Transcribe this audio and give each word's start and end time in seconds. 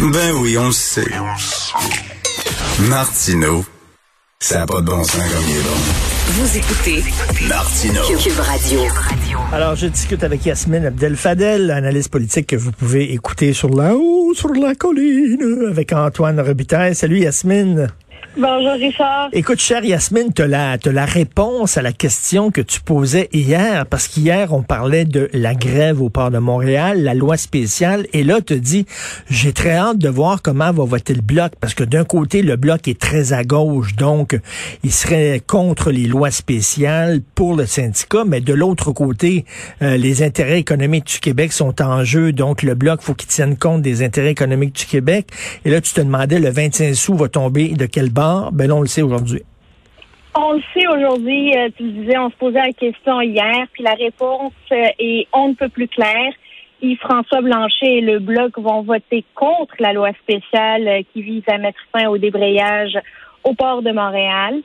Ben 0.00 0.32
oui, 0.40 0.58
on 0.58 0.66
le 0.66 0.72
sait. 0.72 1.04
Martino, 2.88 3.64
ça 4.40 4.58
n'a 4.58 4.66
pas 4.66 4.80
de 4.80 4.86
bon 4.86 5.04
sens 5.04 5.22
comme 5.22 5.44
il 5.48 5.56
est 5.56 5.62
bon. 5.62 5.70
Vous 6.26 6.56
écoutez 6.56 7.04
Martino. 7.48 8.00
Cube 8.18 8.40
Radio. 8.40 8.80
Alors, 9.52 9.76
je 9.76 9.86
discute 9.86 10.24
avec 10.24 10.44
Yasmine 10.44 10.86
Abdel-Fadel, 10.86 11.70
analyste 11.70 12.10
politique 12.10 12.48
que 12.48 12.56
vous 12.56 12.72
pouvez 12.72 13.12
écouter 13.12 13.52
sur 13.52 13.68
la 13.68 13.94
haut, 13.94 14.34
sur 14.34 14.52
la 14.52 14.74
colline, 14.74 15.68
avec 15.70 15.92
Antoine 15.92 16.40
Robitaille. 16.40 16.96
Salut 16.96 17.20
Yasmine. 17.20 17.88
Bonjour 18.36 18.72
Richard. 18.72 19.28
Écoute, 19.32 19.60
chère 19.60 19.84
Yasmine, 19.84 20.32
tu 20.34 20.44
la, 20.44 20.76
la 20.84 21.04
réponse 21.04 21.78
à 21.78 21.82
la 21.82 21.92
question 21.92 22.50
que 22.50 22.60
tu 22.60 22.80
posais 22.80 23.28
hier, 23.32 23.86
parce 23.86 24.08
qu'hier, 24.08 24.52
on 24.52 24.64
parlait 24.64 25.04
de 25.04 25.30
la 25.32 25.54
grève 25.54 26.02
au 26.02 26.10
port 26.10 26.32
de 26.32 26.38
Montréal, 26.38 27.04
la 27.04 27.14
loi 27.14 27.36
spéciale, 27.36 28.08
et 28.12 28.24
là, 28.24 28.40
tu 28.40 28.58
dis, 28.58 28.86
j'ai 29.30 29.52
très 29.52 29.76
hâte 29.76 29.98
de 29.98 30.08
voir 30.08 30.42
comment 30.42 30.72
va 30.72 30.84
voter 30.84 31.14
le 31.14 31.20
bloc, 31.20 31.52
parce 31.60 31.74
que 31.74 31.84
d'un 31.84 32.02
côté, 32.02 32.42
le 32.42 32.56
bloc 32.56 32.88
est 32.88 33.00
très 33.00 33.32
à 33.32 33.44
gauche, 33.44 33.94
donc 33.94 34.36
il 34.82 34.90
serait 34.90 35.40
contre 35.46 35.92
les 35.92 36.08
lois 36.08 36.32
spéciales 36.32 37.20
pour 37.36 37.54
le 37.54 37.66
syndicat, 37.66 38.24
mais 38.26 38.40
de 38.40 38.52
l'autre 38.52 38.90
côté, 38.90 39.44
euh, 39.80 39.96
les 39.96 40.24
intérêts 40.24 40.58
économiques 40.58 41.06
du 41.06 41.20
Québec 41.20 41.52
sont 41.52 41.80
en 41.80 42.02
jeu, 42.02 42.32
donc 42.32 42.64
le 42.64 42.74
bloc, 42.74 43.00
faut 43.00 43.14
qu'il 43.14 43.28
tienne 43.28 43.56
compte 43.56 43.82
des 43.82 44.02
intérêts 44.02 44.32
économiques 44.32 44.74
du 44.74 44.86
Québec. 44.86 45.28
Et 45.64 45.70
là, 45.70 45.80
tu 45.80 45.92
te 45.92 46.00
demandais, 46.00 46.40
le 46.40 46.50
25 46.50 46.94
sous 46.96 47.14
va 47.14 47.28
tomber 47.28 47.68
de 47.68 47.86
Ben 48.52 48.70
on 48.72 48.80
le 48.80 48.86
sait 48.86 49.02
aujourd'hui. 49.02 49.42
On 50.36 50.54
le 50.54 50.62
sait 50.74 50.86
aujourd'hui, 50.88 51.56
euh, 51.56 51.68
tu 51.76 51.84
disais, 51.84 52.18
on 52.18 52.28
se 52.28 52.34
posait 52.34 52.58
la 52.60 52.72
question 52.72 53.20
hier, 53.20 53.66
puis 53.72 53.84
la 53.84 53.94
réponse 53.94 54.52
euh, 54.72 54.86
est 54.98 55.28
on 55.32 55.50
ne 55.50 55.54
peut 55.54 55.68
plus 55.68 55.86
claire. 55.86 56.32
Yves-François 56.82 57.40
Blanchet 57.40 57.86
et 57.86 58.00
le 58.00 58.18
Bloc 58.18 58.58
vont 58.58 58.82
voter 58.82 59.24
contre 59.36 59.74
la 59.78 59.92
loi 59.92 60.10
spéciale 60.22 60.88
euh, 60.88 61.02
qui 61.12 61.22
vise 61.22 61.44
à 61.46 61.58
mettre 61.58 61.78
fin 61.92 62.08
au 62.08 62.18
débrayage 62.18 62.98
au 63.44 63.54
port 63.54 63.82
de 63.82 63.92
Montréal. 63.92 64.60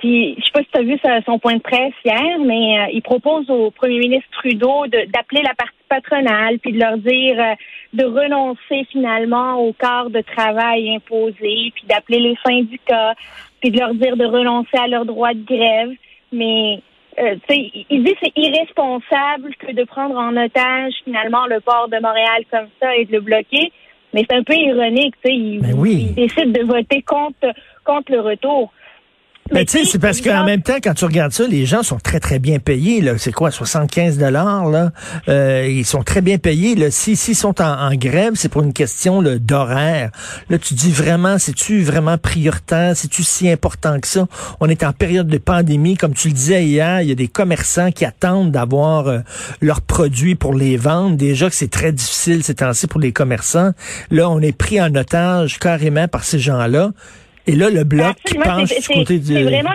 Puis, 0.00 0.34
je 0.38 0.44
sais 0.44 0.52
pas 0.52 0.60
si 0.60 0.68
tu 0.72 0.78
as 0.78 0.82
vu 0.82 0.98
son 1.24 1.38
point 1.38 1.54
de 1.54 1.62
presse 1.62 1.94
hier, 2.04 2.38
mais 2.44 2.92
il 2.92 3.02
propose 3.02 3.48
au 3.50 3.70
premier 3.70 3.98
ministre 3.98 4.28
Trudeau 4.32 4.86
d'appeler 4.86 5.42
la 5.42 5.54
partie 5.54 5.74
patronale, 5.88 6.58
puis 6.58 6.72
de 6.72 6.78
leur 6.78 6.98
dire 6.98 7.56
de 7.92 8.04
renoncer 8.04 8.86
finalement 8.90 9.56
au 9.56 9.72
quart 9.72 10.10
de 10.10 10.20
travail 10.20 10.94
imposé, 10.94 11.72
puis 11.74 11.84
d'appeler 11.88 12.20
les 12.20 12.36
syndicats, 12.46 13.14
puis 13.60 13.70
de 13.70 13.78
leur 13.78 13.94
dire 13.94 14.16
de 14.16 14.24
renoncer 14.26 14.76
à 14.76 14.86
leur 14.86 15.06
droit 15.06 15.32
de 15.32 15.44
grève. 15.44 15.90
Mais 16.32 16.82
euh, 17.18 17.36
il 17.48 18.04
dit 18.04 18.14
c'est 18.22 18.32
irresponsable 18.36 19.54
que 19.58 19.72
de 19.72 19.84
prendre 19.84 20.16
en 20.16 20.36
otage 20.36 20.92
finalement 21.04 21.46
le 21.46 21.60
port 21.60 21.88
de 21.88 21.98
Montréal 22.00 22.44
comme 22.50 22.68
ça 22.80 22.94
et 22.96 23.06
de 23.06 23.12
le 23.12 23.20
bloquer. 23.20 23.72
Mais 24.12 24.24
c'est 24.28 24.36
un 24.36 24.42
peu 24.42 24.54
ironique, 24.54 25.14
tu 25.24 25.30
sais, 25.30 25.36
il, 25.36 25.60
ben 25.60 25.74
oui. 25.76 26.08
il, 26.10 26.14
décide 26.14 26.52
de 26.52 26.64
voter 26.64 27.02
contre 27.02 27.52
contre 27.84 28.12
le 28.12 28.20
retour. 28.20 28.72
Mais 29.52 29.64
tu 29.64 29.78
sais, 29.78 29.84
c'est 29.84 29.98
parce 29.98 30.20
qu'en 30.20 30.44
même 30.44 30.62
temps, 30.62 30.78
quand 30.82 30.94
tu 30.94 31.04
regardes 31.04 31.32
ça, 31.32 31.46
les 31.46 31.66
gens 31.66 31.82
sont 31.82 31.98
très, 31.98 32.18
très 32.18 32.38
bien 32.38 32.58
payés. 32.58 33.00
Là. 33.00 33.16
C'est 33.16 33.32
quoi, 33.32 33.50
75 33.50 34.18
dollars? 34.18 34.68
là? 34.68 34.92
Euh, 35.28 35.68
Ils 35.68 35.84
sont 35.84 36.02
très 36.02 36.20
bien 36.20 36.38
payés. 36.38 36.74
Là. 36.74 36.90
S'ils 36.90 37.16
sont 37.16 37.60
en, 37.62 37.94
grève, 37.94 38.32
c'est 38.34 38.48
pour 38.48 38.62
une 38.62 38.72
question 38.72 39.22
d'horaire. 39.22 40.10
Là, 40.50 40.58
tu 40.58 40.74
dis 40.74 40.90
vraiment, 40.90 41.38
c'est-tu 41.38 41.82
vraiment 41.82 42.18
prioritaire? 42.18 42.96
C'est-tu 42.96 43.22
si 43.22 43.48
important 43.48 44.00
que 44.00 44.08
ça? 44.08 44.26
On 44.60 44.68
est 44.68 44.82
en 44.82 44.92
période 44.92 45.28
de 45.28 45.38
pandémie. 45.38 45.96
Comme 45.96 46.14
tu 46.14 46.28
le 46.28 46.34
disais 46.34 46.64
hier, 46.64 47.02
il 47.02 47.08
y 47.08 47.12
a 47.12 47.16
des 47.16 47.28
commerçants 47.28 47.92
qui 47.92 48.04
attendent 48.04 48.50
d'avoir 48.50 49.06
euh, 49.06 49.18
leurs 49.60 49.80
produits 49.80 50.34
pour 50.34 50.54
les 50.54 50.76
vendre. 50.76 51.16
Déjà 51.16 51.48
que 51.48 51.54
c'est 51.54 51.70
très 51.70 51.92
difficile 51.92 52.42
ces 52.42 52.56
temps-ci 52.56 52.88
pour 52.88 53.00
les 53.00 53.12
commerçants. 53.12 53.70
Là, 54.10 54.28
on 54.28 54.40
est 54.40 54.56
pris 54.56 54.80
en 54.80 54.92
otage 54.94 55.58
carrément 55.58 56.08
par 56.08 56.24
ces 56.24 56.40
gens-là. 56.40 56.90
Et 57.46 57.54
là, 57.54 57.70
le 57.70 57.84
bloc 57.84 58.16
qui 58.24 58.38
penche 58.38 58.68
du 58.68 58.98
côté 58.98 59.18
du... 59.18 59.34
C'est 59.34 59.42
vraiment 59.42 59.72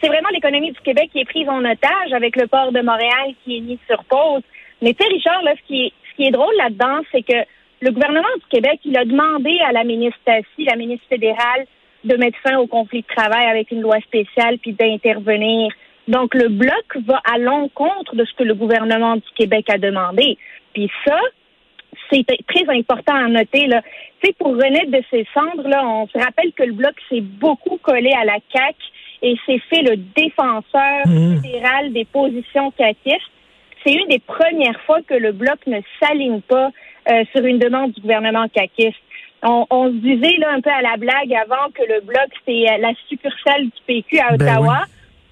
c'est 0.00 0.08
vraiment 0.08 0.28
l'économie 0.34 0.70
du 0.70 0.80
Québec 0.80 1.08
qui 1.12 1.20
est 1.20 1.24
prise 1.24 1.48
en 1.48 1.64
otage 1.64 2.12
avec 2.12 2.36
le 2.36 2.46
port 2.46 2.72
de 2.72 2.80
Montréal 2.82 3.32
qui 3.42 3.56
est 3.56 3.60
mis 3.60 3.78
sur 3.88 4.04
pause. 4.04 4.42
Mais 4.82 4.92
tu 4.92 5.02
sais, 5.02 5.10
Richard, 5.10 5.42
là, 5.42 5.54
ce 5.56 5.66
qui 5.66 5.86
est, 5.86 5.92
ce 6.10 6.16
qui 6.16 6.28
est 6.28 6.30
drôle 6.30 6.54
là-dedans, 6.58 7.00
c'est 7.10 7.22
que 7.22 7.46
le 7.80 7.90
gouvernement 7.90 8.34
du 8.36 8.46
Québec, 8.50 8.80
il 8.84 8.98
a 8.98 9.04
demandé 9.04 9.58
à 9.66 9.72
la 9.72 9.82
ministre 9.82 10.18
Tassi, 10.26 10.64
la 10.66 10.76
ministre 10.76 11.06
fédérale, 11.08 11.66
de 12.04 12.16
mettre 12.16 12.38
fin 12.46 12.58
au 12.58 12.66
conflit 12.66 13.00
de 13.00 13.14
travail 13.14 13.46
avec 13.46 13.70
une 13.70 13.80
loi 13.80 13.98
spéciale 14.00 14.58
puis 14.58 14.74
d'intervenir. 14.74 15.72
Donc, 16.06 16.34
le 16.34 16.48
bloc 16.48 16.98
va 17.06 17.20
à 17.24 17.38
l'encontre 17.38 18.14
de 18.14 18.24
ce 18.26 18.34
que 18.34 18.44
le 18.44 18.54
gouvernement 18.54 19.16
du 19.16 19.28
Québec 19.36 19.70
a 19.70 19.78
demandé. 19.78 20.36
Puis 20.74 20.90
ça, 21.06 21.18
c'est 22.10 22.24
très 22.46 22.68
important 22.68 23.14
à 23.14 23.28
noter. 23.28 23.66
Là. 23.66 23.82
sais, 24.22 24.32
pour 24.38 24.48
renaître 24.48 24.90
de 24.90 25.02
ces 25.10 25.26
cendres, 25.34 25.68
là, 25.68 25.86
on 25.86 26.06
se 26.08 26.18
rappelle 26.18 26.52
que 26.52 26.64
le 26.64 26.72
bloc 26.72 26.94
s'est 27.08 27.20
beaucoup 27.20 27.78
collé 27.82 28.12
à 28.12 28.24
la 28.24 28.38
CAQ 28.52 28.76
et 29.22 29.36
s'est 29.46 29.62
fait 29.70 29.82
le 29.82 29.96
défenseur 29.96 31.06
mmh. 31.06 31.36
fédéral 31.42 31.92
des 31.92 32.04
positions 32.04 32.70
caquistes. 32.72 33.30
C'est 33.84 33.92
une 33.92 34.08
des 34.08 34.18
premières 34.18 34.80
fois 34.82 35.00
que 35.02 35.14
le 35.14 35.32
bloc 35.32 35.58
ne 35.66 35.78
s'aligne 36.00 36.40
pas 36.40 36.70
euh, 37.10 37.24
sur 37.34 37.44
une 37.44 37.58
demande 37.58 37.92
du 37.92 38.00
gouvernement 38.00 38.48
caquiste. 38.48 38.98
On, 39.42 39.66
on, 39.68 39.88
se 39.88 39.96
disait 39.96 40.38
là 40.38 40.52
un 40.52 40.60
peu 40.60 40.70
à 40.70 40.80
la 40.80 40.96
blague 40.96 41.34
avant 41.34 41.70
que 41.74 41.82
le 41.82 42.00
bloc 42.00 42.28
c'est 42.46 42.66
euh, 42.70 42.78
la 42.78 42.92
succursale 43.08 43.64
du 43.64 43.82
PQ 43.86 44.18
à 44.20 44.36
ben 44.36 44.46
Ottawa. 44.46 44.84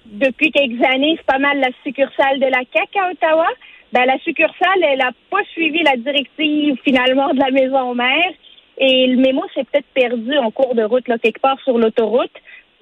Depuis 0.05 0.51
quelques 0.51 0.83
années, 0.83 1.15
c'est 1.17 1.25
pas 1.25 1.39
mal 1.39 1.59
la 1.59 1.69
succursale 1.83 2.39
de 2.39 2.45
la 2.45 2.61
CAQ 2.71 2.99
à 2.99 3.09
Ottawa 3.11 3.47
ben, 3.93 4.05
la 4.05 4.17
succursale, 4.19 4.83
elle 4.83 4.97
n'a 4.97 5.11
pas 5.29 5.43
suivi 5.51 5.83
la 5.83 5.95
directive 5.97 6.77
finalement 6.83 7.31
de 7.31 7.39
la 7.39 7.51
maison 7.51 7.93
mère 7.93 8.33
et 8.79 9.05
le 9.05 9.17
mémo 9.17 9.43
s'est 9.53 9.65
peut-être 9.65 9.87
perdu 9.93 10.35
en 10.37 10.49
cours 10.49 10.73
de 10.73 10.83
route, 10.83 11.07
là, 11.07 11.19
quelque 11.19 11.39
part 11.39 11.59
sur 11.63 11.77
l'autoroute. 11.77 12.31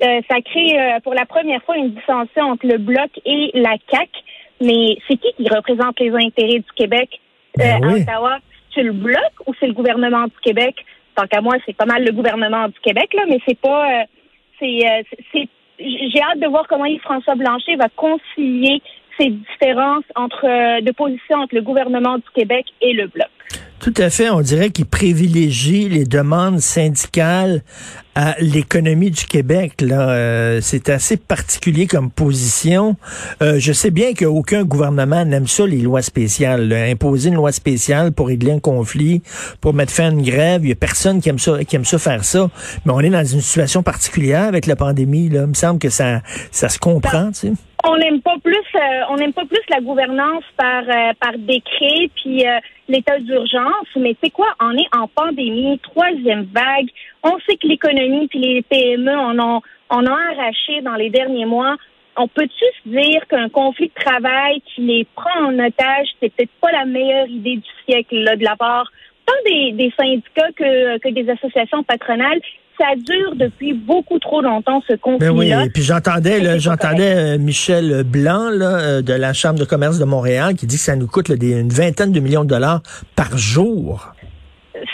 Euh, 0.02 0.22
ça 0.30 0.42
crée 0.42 0.80
euh, 0.80 1.00
pour 1.02 1.14
la 1.14 1.26
première 1.26 1.62
fois 1.64 1.76
une 1.76 1.92
dissension 1.92 2.44
entre 2.44 2.66
le 2.66 2.78
Bloc 2.78 3.10
et 3.26 3.52
la 3.54 3.76
CAC. 3.90 4.10
Mais 4.62 4.98
c'est 5.08 5.18
qui 5.18 5.34
qui 5.36 5.50
représente 5.54 6.00
les 6.00 6.12
intérêts 6.12 6.60
du 6.60 6.72
Québec 6.76 7.20
euh, 7.60 7.64
ben 7.64 7.84
à 7.84 7.94
Ottawa? 7.94 8.38
C'est 8.74 8.84
le 8.84 8.94
Bloc 8.94 9.32
ou 9.46 9.54
c'est 9.60 9.68
le 9.68 9.74
gouvernement 9.74 10.24
du 10.24 10.40
Québec? 10.42 10.76
Tant 11.16 11.28
qu'à 11.28 11.42
moi, 11.42 11.58
c'est 11.66 11.76
pas 11.76 11.86
mal 11.86 12.06
le 12.06 12.14
gouvernement 12.14 12.70
du 12.70 12.80
Québec, 12.82 13.14
là, 13.14 13.24
mais 13.28 13.40
c'est 13.46 13.60
pas... 13.60 14.06
c'est, 14.60 15.04
c'est, 15.34 15.50
j'ai 15.78 16.22
hâte 16.22 16.40
de 16.40 16.48
voir 16.48 16.68
comment 16.70 16.86
Yves-François 16.86 17.36
Blanchet 17.36 17.76
va 17.76 17.90
concilier 17.90 18.82
ces 19.18 19.30
différences 19.30 20.06
entre, 20.16 20.46
euh, 20.46 20.82
de 20.82 20.92
position 20.92 21.38
entre 21.38 21.56
le 21.56 21.62
gouvernement 21.62 22.18
du 22.18 22.30
Québec 22.34 22.66
et 22.82 22.94
le 22.94 23.08
Bloc. 23.08 23.30
Tout 23.82 23.94
à 23.98 24.12
fait. 24.12 24.30
On 24.30 24.42
dirait 24.42 24.70
qu'il 24.70 24.86
privilégie 24.86 25.90
les 25.90 26.06
demandes 26.06 26.60
syndicales 26.60 27.64
à 28.14 28.36
l'économie 28.40 29.10
du 29.10 29.26
Québec. 29.26 29.82
Là, 29.82 30.12
euh, 30.12 30.60
c'est 30.62 30.88
assez 30.90 31.18
particulier 31.18 31.88
comme 31.88 32.12
position. 32.12 32.96
Euh, 33.42 33.58
je 33.58 33.74
sais 33.74 33.90
bien 33.90 34.14
qu'aucun 34.14 34.64
gouvernement 34.66 35.26
n'aime 35.26 35.48
ça 35.48 35.66
les 35.66 35.80
lois 35.80 36.04
spéciales. 36.04 36.72
Imposer 36.72 37.30
une 37.30 37.36
loi 37.36 37.52
spéciale 37.52 38.12
pour 38.12 38.28
régler 38.28 38.52
un 38.52 38.60
conflit, 38.60 39.24
pour 39.62 39.74
mettre 39.74 39.92
fin 39.92 40.10
à 40.10 40.12
une 40.12 40.22
grève, 40.22 40.64
il 40.64 40.70
y 40.70 40.74
a 40.74 40.76
personne 40.76 41.20
qui 41.20 41.30
aime 41.30 41.40
ça, 41.40 41.64
qui 41.64 41.76
aime 41.76 41.86
ça 41.86 41.98
faire 41.98 42.24
ça. 42.24 42.52
Mais 42.86 42.92
on 42.92 43.00
est 43.00 43.10
dans 43.10 43.26
une 43.26 43.42
situation 43.42 43.82
particulière 43.82 44.44
avec 44.44 44.68
la 44.68 44.76
pandémie. 44.76 45.28
Là, 45.30 45.42
il 45.42 45.48
me 45.48 45.54
semble 45.56 45.80
que 45.80 45.90
ça, 45.90 46.22
ça 46.52 46.70
se 46.70 46.78
comprend. 46.78 47.32
Tu 47.32 47.48
sais. 47.48 47.54
On 47.84 47.97
n'aime 47.97 48.22
pas 48.22 48.36
plus, 48.44 48.56
euh, 48.75 49.02
on 49.09 49.16
n'aime 49.16 49.34
pas 49.34 49.46
plus 49.46 49.62
la 49.69 49.81
gouvernance 49.81 50.44
par 50.56 50.84
euh, 50.84 51.14
par 51.19 51.34
décret 51.38 52.09
puis 52.16 52.47
euh, 52.47 52.59
l'état 52.88 53.18
d'urgence. 53.19 53.88
Mais 53.96 54.16
c'est 54.24 54.30
quoi? 54.30 54.47
On 54.59 54.78
est 54.78 54.96
en 54.96 55.08
pandémie, 55.08 55.80
troisième 55.80 56.47
vague. 56.53 56.90
On 57.24 57.38
sait 57.47 57.58
que 57.58 57.68
l'économie 57.68 58.28
puis 58.28 58.40
les 58.40 58.62
PME 58.62 59.16
en 59.18 59.40
ont 59.40 59.62
en 59.90 60.06
ont 60.06 60.18
arraché 60.31 60.81
dans 60.81 60.96
les 60.96 61.09
derniers 61.09 61.46
mois. 61.46 61.75
On 62.18 62.28
peut-tu 62.28 62.66
se 62.84 62.90
dire 62.90 63.25
qu'un 63.28 63.50
conflit 63.50 63.88
de 63.88 64.03
travail 64.03 64.62
qui 64.62 64.81
les 64.81 65.08
prend 65.16 65.46
en 65.46 65.58
otage, 65.58 66.08
c'est 66.20 66.31
peut-être 66.36 66.52
pas 66.62 66.72
la 66.72 66.86
meilleure 66.86 67.28
idée 67.28 67.56
du 67.56 67.70
siècle 67.86 68.16
là 68.16 68.36
de 68.36 68.44
la 68.44 68.56
part 68.58 68.91
tant 69.25 69.34
des, 69.46 69.72
des 69.72 69.94
syndicats 69.97 70.52
que, 70.56 70.97
que 71.00 71.09
des 71.09 71.29
associations 71.29 71.84
patronales 71.84 72.41
ça 72.82 72.96
dure 72.96 73.36
depuis 73.36 73.74
beaucoup 73.74 74.18
trop 74.18 74.42
longtemps, 74.42 74.82
ce 74.88 74.96
conflit-là. 74.96 75.32
Ben 75.32 75.38
oui, 75.38 75.52
et 75.68 75.70
puis 75.70 75.84
j'entendais, 75.84 76.60
j'entendais 76.60 77.36
euh, 77.36 77.38
Michel 77.38 78.04
Blanc 78.04 78.50
là, 78.50 78.80
euh, 78.80 79.02
de 79.02 79.14
la 79.14 79.34
Chambre 79.34 79.60
de 79.60 79.66
commerce 79.66 80.00
de 80.00 80.06
Montréal 80.06 80.56
qui 80.56 80.66
dit 80.66 80.78
que 80.78 80.82
ça 80.82 80.96
nous 80.96 81.08
coûte 81.08 81.30
une 81.30 81.70
vingtaine 81.70 82.12
de 82.12 82.20
millions 82.20 82.44
de 82.44 82.50
dollars 82.50 82.82
par 83.16 83.38
jour. 83.38 84.14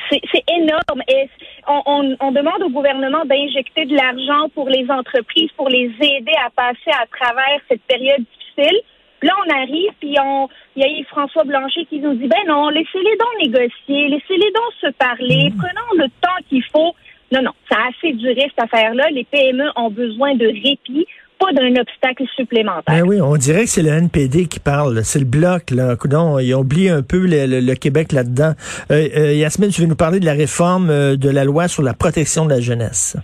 C'est 0.10 0.44
énorme. 0.54 1.02
Et 1.08 1.30
on, 1.68 2.16
on, 2.20 2.32
demande 2.32 2.62
au 2.64 2.70
gouvernement 2.70 3.24
d'injecter 3.26 3.86
de 3.86 3.96
l'argent 3.96 4.50
pour 4.54 4.70
les 4.70 4.86
entreprises, 4.90 5.50
pour 5.56 5.70
les 5.70 5.92
aider 6.02 6.34
à 6.46 6.50
passer 6.50 6.92
à 6.92 7.06
travers 7.18 7.60
cette 7.70 7.82
période 7.84 8.20
difficile. 8.20 8.82
Là, 9.24 9.34
on 9.46 9.54
arrive, 9.54 9.92
puis 10.00 10.16
on, 10.22 10.48
il 10.76 10.84
y 10.84 10.86
a 10.86 11.06
François 11.06 11.44
Blanchet 11.44 11.86
qui 11.86 12.00
nous 12.00 12.14
dit, 12.16 12.28
ben 12.28 12.48
non, 12.48 12.70
laissez-les 12.70 13.18
donc 13.18 13.34
négocier, 13.42 14.08
laissez-les 14.10 14.52
donc 14.52 14.72
se 14.82 14.92
parler, 14.92 15.50
mmh. 15.50 15.58
prenons 15.58 16.04
le 16.04 16.10
temps 16.22 16.44
qu'il 16.50 16.64
faut. 16.72 16.94
Non, 17.32 17.42
non, 17.42 17.52
ça 17.70 17.78
a 17.78 17.90
assez 17.90 18.14
duré 18.14 18.50
cette 18.50 18.64
affaire-là. 18.64 19.10
Les 19.12 19.26
PME 19.26 19.66
ont 19.76 19.90
besoin 19.90 20.36
de 20.36 20.46
répit 20.46 21.08
pas 21.38 21.52
d'un 21.54 21.76
obstacle 21.80 22.24
supplémentaire. 22.36 22.84
Ben 22.88 23.04
oui, 23.04 23.22
on 23.22 23.36
dirait 23.36 23.64
que 23.64 23.70
c'est 23.70 23.84
le 23.84 23.90
NPD 23.90 24.48
qui 24.48 24.60
parle, 24.60 25.04
c'est 25.04 25.20
le 25.20 25.26
bloc 25.26 25.72
là. 25.72 25.96
Coudon, 25.96 26.40
ils 26.40 26.54
ont 26.56 26.60
oublié 26.60 26.90
un 26.90 27.04
peu 27.04 27.26
le, 27.28 27.74
Québec 27.76 28.12
là-dedans. 28.12 28.54
Euh, 28.92 29.08
euh, 29.16 29.34
Yasmine, 29.34 29.70
tu 29.70 29.82
veux 29.82 29.88
nous 29.88 29.96
parler 29.96 30.20
de 30.20 30.26
la 30.26 30.34
réforme 30.34 30.90
euh, 30.90 31.16
de 31.16 31.30
la 31.30 31.44
loi 31.44 31.68
sur 31.68 31.84
la 31.84 31.94
protection 31.94 32.46
de 32.46 32.50
la 32.50 32.60
jeunesse? 32.60 33.18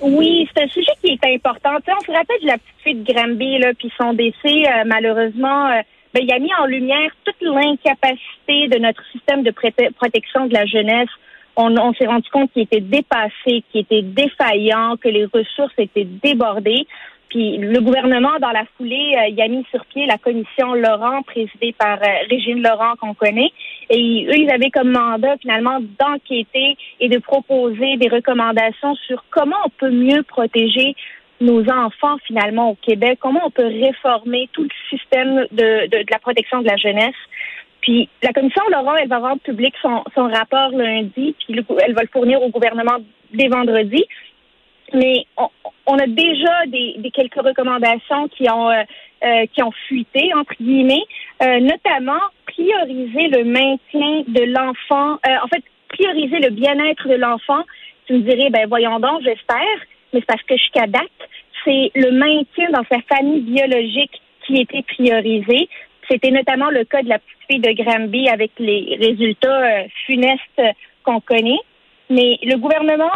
Oui, 0.00 0.48
c'est 0.52 0.64
un 0.64 0.68
sujet 0.68 0.92
qui 1.02 1.12
est 1.12 1.34
important. 1.34 1.70
on 1.76 2.04
se 2.04 2.10
rappelle 2.10 2.40
de 2.42 2.46
la 2.46 2.58
petite 2.58 2.82
fille 2.82 2.94
de 2.94 3.12
Granby, 3.12 3.58
là, 3.58 3.72
puis 3.78 3.92
son 4.00 4.14
décès, 4.14 4.64
malheureusement, 4.86 5.68
ben, 6.14 6.22
il 6.22 6.32
a 6.32 6.38
mis 6.38 6.50
en 6.58 6.64
lumière 6.64 7.10
toute 7.24 7.36
l'incapacité 7.42 8.68
de 8.68 8.78
notre 8.78 9.02
système 9.12 9.42
de 9.42 9.50
protection 9.50 10.46
de 10.46 10.54
la 10.54 10.64
jeunesse. 10.64 11.10
On, 11.56 11.76
on 11.76 11.92
s'est 11.94 12.06
rendu 12.06 12.28
compte 12.30 12.52
qu'il 12.52 12.62
était 12.62 12.80
dépassé, 12.80 13.62
qu'il 13.70 13.82
était 13.82 14.02
défaillant, 14.02 14.96
que 14.96 15.08
les 15.08 15.26
ressources 15.26 15.74
étaient 15.78 16.04
débordées. 16.04 16.86
Puis 17.30 17.58
le 17.58 17.80
gouvernement, 17.80 18.38
dans 18.40 18.50
la 18.50 18.64
foulée, 18.76 19.14
euh, 19.16 19.28
il 19.28 19.40
a 19.40 19.46
mis 19.46 19.64
sur 19.70 19.84
pied 19.86 20.04
la 20.06 20.18
commission 20.18 20.74
Laurent, 20.74 21.22
présidée 21.22 21.72
par 21.78 21.98
euh, 22.02 22.26
Régine 22.28 22.60
Laurent, 22.60 22.94
qu'on 23.00 23.14
connaît. 23.14 23.52
Et 23.88 24.26
eux, 24.28 24.36
ils 24.36 24.50
avaient 24.50 24.70
comme 24.70 24.90
mandat, 24.90 25.36
finalement, 25.40 25.78
d'enquêter 25.80 26.76
et 26.98 27.08
de 27.08 27.18
proposer 27.18 27.96
des 27.98 28.08
recommandations 28.08 28.96
sur 29.06 29.24
comment 29.30 29.56
on 29.64 29.70
peut 29.70 29.90
mieux 29.90 30.24
protéger 30.24 30.96
nos 31.40 31.62
enfants, 31.70 32.16
finalement, 32.26 32.70
au 32.70 32.74
Québec, 32.74 33.18
comment 33.20 33.40
on 33.46 33.50
peut 33.50 33.66
réformer 33.66 34.48
tout 34.52 34.64
le 34.64 34.70
système 34.90 35.46
de, 35.52 35.86
de, 35.86 36.04
la 36.10 36.18
protection 36.18 36.60
de 36.62 36.66
la 36.66 36.76
jeunesse. 36.76 37.14
Puis 37.80 38.08
la 38.22 38.32
commission 38.32 38.62
Laurent, 38.70 38.96
elle 38.96 39.08
va 39.08 39.18
rendre 39.18 39.40
public 39.40 39.74
son, 39.80 40.04
son 40.14 40.28
rapport 40.28 40.70
lundi, 40.70 41.34
puis 41.38 41.64
elle 41.84 41.94
va 41.94 42.02
le 42.02 42.08
fournir 42.12 42.42
au 42.42 42.50
gouvernement 42.50 42.98
dès 43.32 43.48
vendredi 43.48 44.04
mais 44.92 45.26
on, 45.86 45.98
a 45.98 46.06
déjà 46.06 46.66
des, 46.66 47.10
quelques 47.12 47.34
recommandations 47.34 48.28
qui 48.28 48.50
ont 48.50 48.70
euh, 48.70 48.82
euh, 49.24 49.46
qui 49.52 49.62
ont 49.62 49.72
fuité 49.86 50.32
entre 50.34 50.54
guillemets, 50.60 51.04
euh, 51.42 51.60
notamment 51.60 52.20
prioriser 52.46 53.28
le 53.28 53.44
maintien 53.44 54.24
de 54.26 54.44
l'enfant. 54.44 55.18
en 55.24 55.48
fait, 55.48 55.62
prioriser 55.88 56.38
le 56.38 56.50
bien-être 56.50 57.08
de 57.08 57.14
l'enfant. 57.14 57.62
Tu 58.06 58.14
me 58.14 58.20
dirais, 58.20 58.50
ben 58.50 58.66
voyons 58.68 58.98
donc, 58.98 59.22
j'espère, 59.22 59.78
mais 60.12 60.20
c'est 60.20 60.26
parce 60.26 60.42
que 60.42 60.56
jusqu'à 60.56 60.86
date, 60.86 61.02
c'est 61.64 61.90
le 61.94 62.10
maintien 62.12 62.70
dans 62.70 62.84
sa 62.90 63.00
famille 63.14 63.40
biologique 63.40 64.20
qui 64.46 64.60
était 64.60 64.82
priorisé. 64.82 65.68
C'était 66.10 66.30
notamment 66.30 66.70
le 66.70 66.84
cas 66.84 67.02
de 67.02 67.08
la 67.08 67.18
petite 67.18 67.38
fille 67.48 67.60
de 67.60 67.82
Granby 67.82 68.28
avec 68.28 68.52
les 68.58 68.96
résultats 69.00 69.84
funestes 70.06 70.62
qu'on 71.04 71.20
connaît. 71.20 71.60
Mais 72.08 72.38
le 72.42 72.56
gouvernement 72.56 73.12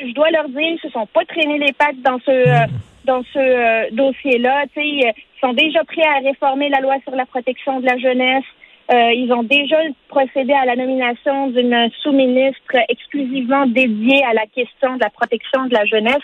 je 0.00 0.12
dois 0.12 0.30
leur 0.30 0.48
dire, 0.48 0.60
ils 0.60 0.80
se 0.82 0.90
sont 0.90 1.06
pas 1.06 1.24
traînés 1.24 1.58
les 1.58 1.72
pattes 1.72 2.00
dans 2.02 2.18
ce 2.20 2.30
euh, 2.30 2.66
dans 3.04 3.22
ce 3.32 3.38
euh, 3.38 3.90
dossier-là. 3.92 4.64
Ils 4.76 5.12
sont 5.40 5.52
déjà 5.52 5.84
prêts 5.84 6.06
à 6.06 6.20
réformer 6.20 6.68
la 6.68 6.80
loi 6.80 6.96
sur 7.04 7.14
la 7.14 7.26
protection 7.26 7.80
de 7.80 7.86
la 7.86 7.98
jeunesse. 7.98 8.44
Euh, 8.92 9.12
ils 9.12 9.32
ont 9.32 9.42
déjà 9.42 9.76
procédé 10.08 10.52
à 10.52 10.64
la 10.64 10.76
nomination 10.76 11.48
d'une 11.48 11.90
sous-ministre 12.02 12.76
exclusivement 12.88 13.66
dédiée 13.66 14.24
à 14.24 14.34
la 14.34 14.46
question 14.46 14.96
de 14.96 15.00
la 15.00 15.10
protection 15.10 15.66
de 15.66 15.74
la 15.74 15.84
jeunesse. 15.84 16.22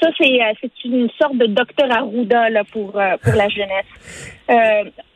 Ça, 0.00 0.10
c'est, 0.18 0.38
c'est 0.60 0.84
une 0.84 1.10
sorte 1.18 1.36
de 1.36 1.46
docteur 1.46 1.90
Arruda 1.90 2.50
là, 2.50 2.64
pour, 2.64 2.92
pour 2.92 3.34
la 3.34 3.48
jeunesse. 3.48 3.86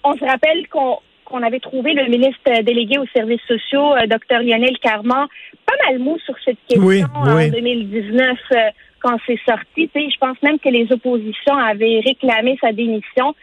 on 0.05 0.15
se 0.15 0.25
rappelle 0.25 0.67
qu'on, 0.69 0.99
qu'on 1.29 1.43
avait 1.43 1.61
trouvé 1.61 1.93
le 1.93 2.07
ministre 2.07 2.63
délégué 2.63 2.99
aux 2.99 3.07
services 3.15 3.43
sociaux, 3.47 3.95
euh, 3.95 4.07
Dr 4.07 4.41
Lionel 4.43 4.79
Carman, 4.83 5.27
pas 5.67 5.75
mal 5.87 5.99
mou 5.99 6.19
sur 6.25 6.35
cette 6.45 6.59
question 6.69 7.07
en 7.15 7.49
2019 7.49 8.39
euh, 8.53 8.57
quand 9.01 9.17
c'est 9.27 9.39
sorti. 9.47 9.91
Je 9.95 10.19
pense 10.19 10.41
même 10.43 10.59
que 10.59 10.71
les 10.71 10.91
oppositions 10.91 11.57
avaient 11.57 12.01
réclamé 12.05 12.59
sa 12.61 12.73
démission. 12.73 13.35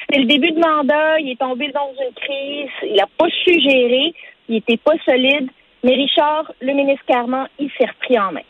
C'était 0.00 0.20
le 0.20 0.26
début 0.26 0.52
de 0.52 0.60
mandat, 0.60 1.18
il 1.20 1.30
est 1.30 1.40
tombé 1.40 1.70
dans 1.72 1.92
une 1.98 2.14
crise, 2.14 2.70
il 2.82 2.96
n'a 2.96 3.08
pas 3.18 3.28
su 3.44 3.52
gérer, 3.60 4.14
il 4.48 4.56
n'était 4.56 4.76
pas 4.76 4.94
solide. 5.04 5.48
Mais 5.82 5.94
Richard, 5.94 6.52
le 6.60 6.74
ministre 6.74 7.04
Carman, 7.06 7.48
il 7.58 7.70
s'est 7.78 7.86
repris 7.86 8.18
en 8.18 8.32
main. 8.32 8.42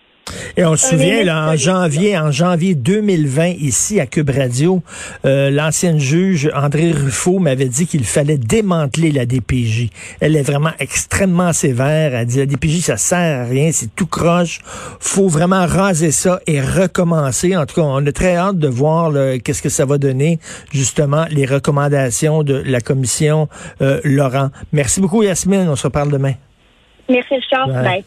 Et 0.56 0.64
on 0.64 0.76
se 0.76 0.88
souvient, 0.88 1.24
là, 1.24 1.50
en 1.50 1.56
janvier, 1.56 2.18
en 2.18 2.30
janvier 2.30 2.74
2020, 2.74 3.48
ici 3.58 4.00
à 4.00 4.06
Cube 4.06 4.30
Radio, 4.30 4.82
euh, 5.24 5.50
l'ancienne 5.50 5.98
juge 5.98 6.50
André 6.54 6.92
Ruffo 6.92 7.38
m'avait 7.38 7.68
dit 7.68 7.86
qu'il 7.86 8.04
fallait 8.04 8.38
démanteler 8.38 9.12
la 9.12 9.26
DPJ. 9.26 9.90
Elle 10.20 10.36
est 10.36 10.42
vraiment 10.42 10.72
extrêmement 10.78 11.52
sévère. 11.52 12.14
Elle 12.14 12.26
dit 12.26 12.38
la 12.38 12.46
DPJ, 12.46 12.80
ça 12.80 12.96
sert 12.96 13.40
à 13.40 13.44
rien, 13.44 13.70
c'est 13.72 13.94
tout 13.94 14.06
croche. 14.06 14.60
Faut 15.00 15.28
vraiment 15.28 15.66
raser 15.66 16.10
ça 16.10 16.40
et 16.46 16.60
recommencer. 16.60 17.56
En 17.56 17.66
tout 17.66 17.76
cas, 17.76 17.82
on 17.82 18.04
a 18.06 18.12
très 18.12 18.36
hâte 18.36 18.58
de 18.58 18.68
voir 18.68 19.12
qu'est-ce 19.44 19.62
que 19.62 19.68
ça 19.68 19.84
va 19.84 19.98
donner, 19.98 20.38
justement, 20.72 21.24
les 21.30 21.46
recommandations 21.46 22.42
de 22.42 22.54
la 22.54 22.80
commission 22.80 23.48
euh, 23.82 24.00
Laurent. 24.04 24.50
Merci 24.72 25.00
beaucoup, 25.00 25.22
Yasmine. 25.22 25.68
On 25.68 25.76
se 25.76 25.86
reparle 25.86 26.10
demain. 26.10 26.34
Merci, 27.08 27.34
Charles. 27.48 27.72
Bye. 27.72 28.04